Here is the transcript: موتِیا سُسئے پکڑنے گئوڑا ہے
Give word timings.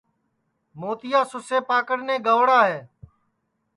موتِیا 0.79 1.21
سُسئے 1.31 1.59
پکڑنے 1.67 2.15
گئوڑا 2.25 2.59
ہے 2.69 2.79